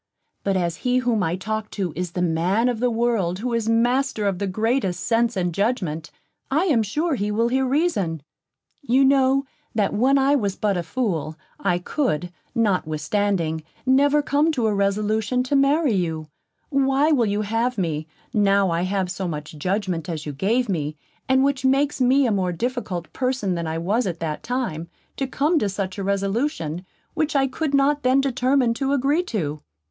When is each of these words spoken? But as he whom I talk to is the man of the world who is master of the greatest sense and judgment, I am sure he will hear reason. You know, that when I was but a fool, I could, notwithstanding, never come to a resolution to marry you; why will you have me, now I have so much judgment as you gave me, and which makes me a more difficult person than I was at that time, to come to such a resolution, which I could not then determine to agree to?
But 0.43 0.57
as 0.57 0.77
he 0.77 0.97
whom 0.97 1.21
I 1.21 1.35
talk 1.35 1.69
to 1.77 1.93
is 1.95 2.13
the 2.13 2.23
man 2.23 2.69
of 2.69 2.79
the 2.79 2.89
world 2.89 3.37
who 3.37 3.53
is 3.53 3.69
master 3.69 4.25
of 4.25 4.39
the 4.39 4.47
greatest 4.47 5.01
sense 5.01 5.37
and 5.37 5.53
judgment, 5.53 6.09
I 6.49 6.63
am 6.65 6.81
sure 6.81 7.13
he 7.13 7.29
will 7.29 7.49
hear 7.49 7.67
reason. 7.67 8.23
You 8.81 9.05
know, 9.05 9.45
that 9.75 9.93
when 9.93 10.17
I 10.17 10.33
was 10.35 10.55
but 10.55 10.75
a 10.75 10.81
fool, 10.81 11.35
I 11.59 11.77
could, 11.77 12.31
notwithstanding, 12.55 13.61
never 13.85 14.23
come 14.23 14.51
to 14.53 14.65
a 14.65 14.73
resolution 14.73 15.43
to 15.43 15.55
marry 15.55 15.93
you; 15.93 16.29
why 16.69 17.11
will 17.11 17.27
you 17.27 17.43
have 17.43 17.77
me, 17.77 18.07
now 18.33 18.71
I 18.71 18.81
have 18.81 19.11
so 19.11 19.27
much 19.27 19.51
judgment 19.59 20.09
as 20.09 20.25
you 20.25 20.33
gave 20.33 20.67
me, 20.67 20.95
and 21.29 21.43
which 21.43 21.63
makes 21.63 22.01
me 22.01 22.25
a 22.25 22.31
more 22.31 22.51
difficult 22.51 23.13
person 23.13 23.53
than 23.53 23.67
I 23.67 23.77
was 23.77 24.07
at 24.07 24.19
that 24.21 24.41
time, 24.41 24.87
to 25.17 25.27
come 25.27 25.59
to 25.59 25.69
such 25.69 25.99
a 25.99 26.03
resolution, 26.03 26.87
which 27.13 27.35
I 27.35 27.45
could 27.45 27.75
not 27.75 28.01
then 28.01 28.19
determine 28.19 28.73
to 28.73 28.93
agree 28.93 29.21
to? 29.25 29.61